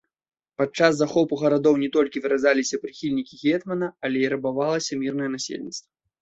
Падчас 0.59 0.95
захопу 1.01 1.33
гарадоў 1.41 1.75
не 1.83 1.89
толькі 1.95 2.23
выразаліся 2.23 2.79
прыхільнікі 2.85 3.39
гетмана, 3.43 3.91
але 4.09 4.17
і 4.25 4.31
рабавалася 4.37 4.99
мірнае 5.05 5.29
насельніцтва. 5.37 5.89